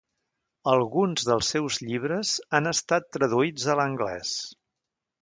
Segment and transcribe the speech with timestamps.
[0.71, 4.37] Alguns dels seus llibres han estat traduïts a l'anglès.